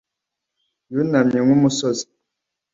[0.93, 2.05] Yunamye nkumusozi